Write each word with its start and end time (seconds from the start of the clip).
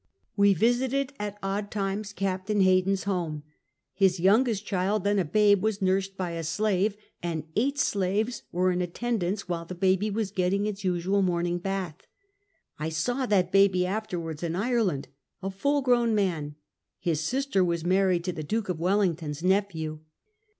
We 0.35 0.55
visited, 0.55 1.13
at 1.19 1.37
odd 1.43 1.69
times. 1.69 2.11
Captain 2.11 2.61
Hay 2.61 2.81
den's 2.81 3.03
home. 3.03 3.43
His 3.93 4.19
youngest 4.19 4.65
child, 4.65 5.03
then 5.03 5.19
a 5.19 5.23
babe, 5.23 5.61
was 5.61 5.79
nursed 5.79 6.17
by 6.17 6.31
a 6.31 6.43
slave, 6.43 6.97
and 7.21 7.43
eight 7.55 7.77
slaves 7.77 8.41
were 8.51 8.71
in 8.71 8.81
attendance 8.81 9.47
while 9.47 9.65
the 9.65 9.75
baby 9.75 10.09
was 10.09 10.31
getting 10.31 10.65
its 10.65 10.83
usual 10.83 11.21
morning 11.21 11.59
bath. 11.59 12.07
I 12.79 12.89
saw 12.89 13.27
that 13.27 13.51
baby 13.51 13.85
afterwards 13.85 14.41
in 14.41 14.55
Ireland, 14.55 15.07
a 15.43 15.51
full 15.51 15.83
grown 15.83 16.15
man. 16.15 16.55
His 16.97 17.19
sister 17.19 17.63
was 17.63 17.85
married 17.85 18.23
to 18.23 18.33
the 18.33 18.41
Duke 18.41 18.69
of 18.69 18.79
Wellington's 18.79 19.43
nephew. 19.43 19.99